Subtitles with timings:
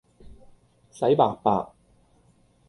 [0.89, 1.75] 洗白白